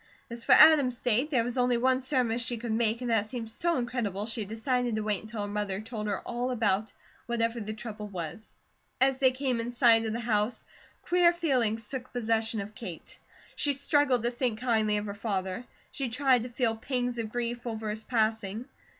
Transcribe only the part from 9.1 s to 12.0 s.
they came in sight of the house, queer feelings